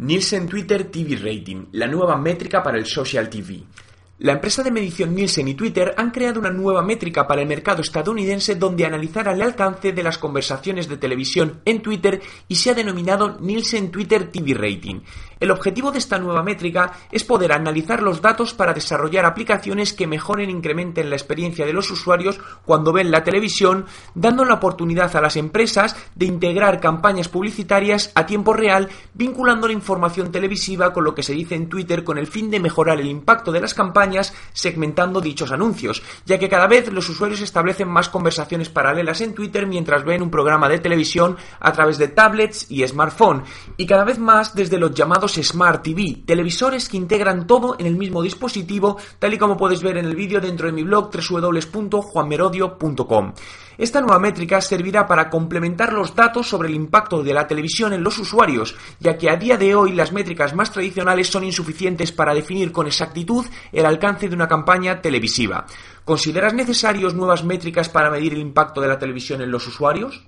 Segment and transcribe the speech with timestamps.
[0.00, 3.62] Nielsen Twitter TV Rating, la nueva métrica para el social TV.
[4.22, 7.80] La empresa de medición Nielsen y Twitter han creado una nueva métrica para el mercado
[7.80, 12.74] estadounidense donde analizará el alcance de las conversaciones de televisión en Twitter y se ha
[12.74, 15.00] denominado Nielsen Twitter TV Rating.
[15.40, 20.06] El objetivo de esta nueva métrica es poder analizar los datos para desarrollar aplicaciones que
[20.06, 25.16] mejoren e incrementen la experiencia de los usuarios cuando ven la televisión, dando la oportunidad
[25.16, 31.04] a las empresas de integrar campañas publicitarias a tiempo real, vinculando la información televisiva con
[31.04, 33.72] lo que se dice en Twitter con el fin de mejorar el impacto de las
[34.52, 39.66] segmentando dichos anuncios, ya que cada vez los usuarios establecen más conversaciones paralelas en Twitter
[39.66, 43.42] mientras ven un programa de televisión a través de tablets y smartphone,
[43.76, 47.96] y cada vez más desde los llamados Smart TV, televisores que integran todo en el
[47.96, 53.32] mismo dispositivo, tal y como puedes ver en el vídeo dentro de mi blog www.juanmerodio.com.
[53.80, 58.04] Esta nueva métrica servirá para complementar los datos sobre el impacto de la televisión en
[58.04, 62.34] los usuarios, ya que a día de hoy las métricas más tradicionales son insuficientes para
[62.34, 65.64] definir con exactitud el alcance de una campaña televisiva.
[66.04, 70.26] ¿Consideras necesarios nuevas métricas para medir el impacto de la televisión en los usuarios?